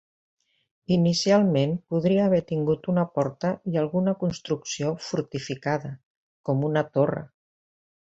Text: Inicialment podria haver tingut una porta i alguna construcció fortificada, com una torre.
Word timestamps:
Inicialment 0.93 1.75
podria 1.95 2.23
haver 2.29 2.39
tingut 2.51 2.89
una 2.93 3.03
porta 3.17 3.51
i 3.73 3.77
alguna 3.81 4.15
construcció 4.23 4.95
fortificada, 5.09 5.93
com 6.51 6.65
una 6.71 6.85
torre. 6.97 7.23